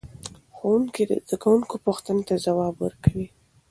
ښوونکي 0.55 1.03
د 1.09 1.11
زده 1.25 1.35
کوونکو 1.43 1.75
پوښتنو 1.85 2.21
ته 2.27 2.35
ځواب 2.45 2.73
ورکوي. 2.79 3.27